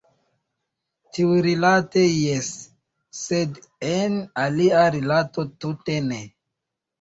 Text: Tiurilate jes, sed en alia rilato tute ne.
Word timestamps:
Tiurilate 1.17 2.05
jes, 2.11 2.47
sed 3.19 3.61
en 3.91 4.17
alia 4.45 4.81
rilato 4.97 5.47
tute 5.67 6.01
ne. 6.09 6.19